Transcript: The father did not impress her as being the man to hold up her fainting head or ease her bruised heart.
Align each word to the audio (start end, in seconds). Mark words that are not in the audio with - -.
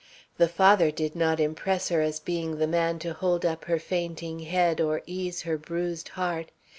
The 0.37 0.47
father 0.47 0.89
did 0.89 1.15
not 1.15 1.39
impress 1.39 1.89
her 1.89 2.01
as 2.01 2.19
being 2.19 2.57
the 2.57 2.65
man 2.65 2.97
to 3.05 3.13
hold 3.13 3.45
up 3.45 3.65
her 3.65 3.77
fainting 3.77 4.39
head 4.39 4.81
or 4.81 5.03
ease 5.05 5.43
her 5.43 5.59
bruised 5.59 6.09
heart. 6.17 6.49